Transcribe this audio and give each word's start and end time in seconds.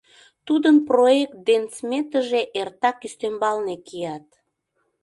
Тудын 0.45 0.75
проект 0.89 1.35
ден 1.49 1.63
сметыже 1.77 2.41
эртак 2.59 2.97
ӱстембалне 3.07 3.75
кият... 3.87 4.27